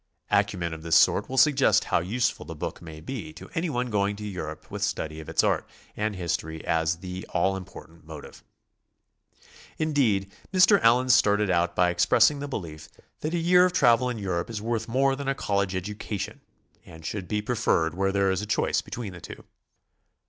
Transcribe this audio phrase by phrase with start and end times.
[0.31, 4.15] Acumen of this sort will suggest how useful the book may be to anyone going
[4.15, 8.43] to Europe with study of its art and history as the all important motive.
[9.77, 10.81] Indeed, Mr.
[10.81, 14.59] Allen started out by expressing the belief that a year ol travel in Europe is
[14.59, 16.41] worth more than a college educa tion,
[16.83, 19.43] and should be preferred were there choice between the two.